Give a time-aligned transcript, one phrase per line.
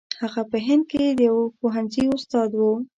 [0.21, 2.73] هغه په هند کې د یوه پوهنځي استاد وو.